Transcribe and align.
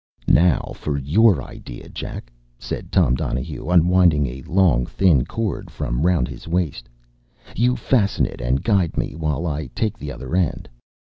“Now 0.27 0.71
for 0.73 0.97
your 0.97 1.43
idea, 1.43 1.87
Jack!” 1.87 2.31
said 2.57 2.91
Tom 2.91 3.13
Donahue, 3.13 3.69
unwinding 3.69 4.25
a 4.25 4.41
long 4.47 4.83
thin 4.87 5.25
cord 5.25 5.69
from 5.69 6.07
round 6.07 6.27
his 6.27 6.47
waist. 6.47 6.89
“You 7.55 7.75
fasten 7.75 8.25
it, 8.25 8.41
and 8.41 8.63
guide 8.63 8.97
me 8.97 9.13
while 9.13 9.45
I 9.45 9.67
take 9.75 9.99
the 9.99 10.11
other 10.11 10.35
end. 10.35 10.67